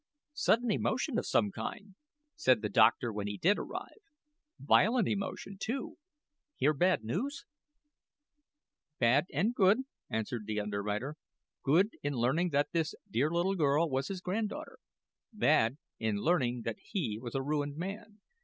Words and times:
"Sudden 0.33 0.71
emotion 0.71 1.19
of 1.19 1.27
some 1.27 1.51
kind," 1.51 1.93
said 2.35 2.63
the 2.63 2.69
doctor 2.69 3.13
when 3.13 3.27
he 3.27 3.37
did 3.37 3.59
arrive. 3.59 4.01
"Violent 4.57 5.07
emotion, 5.07 5.57
too. 5.59 5.99
Hear 6.55 6.73
bad 6.73 7.03
news?" 7.03 7.45
"Bad 8.97 9.25
and 9.31 9.53
good," 9.53 9.81
answered 10.09 10.47
the 10.47 10.59
underwriter. 10.59 11.17
"Good, 11.61 11.91
in 12.01 12.13
learning 12.13 12.49
that 12.49 12.69
this 12.71 12.95
dear 13.11 13.29
little 13.29 13.53
girl 13.53 13.91
was 13.91 14.07
his 14.07 14.21
granddaughter 14.21 14.79
bad, 15.31 15.77
in 15.99 16.15
learning 16.17 16.63
that 16.63 16.79
he 16.81 17.19
was 17.19 17.35
a 17.35 17.43
ruined 17.43 17.77
man. 17.77 18.21